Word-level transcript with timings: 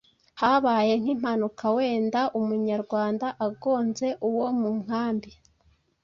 habaye 0.41 0.93
nk’impanuka 1.01 1.65
wenda 1.77 2.21
umunyarwanda 2.39 3.27
agonze 3.45 4.07
uwo 4.27 4.47
mu 4.59 4.69
nkambi 4.81 5.31